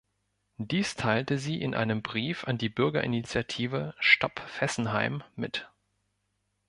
Dies 0.57 0.95
teilte 0.95 1.37
sie 1.37 1.61
in 1.61 1.75
einem 1.75 2.01
Brief 2.01 2.45
an 2.45 2.57
die 2.57 2.69
Bürgerinitiative 2.69 3.93
„Stopp 3.99 4.39
Fessenheim“ 4.49 5.23
mit. 5.35 5.69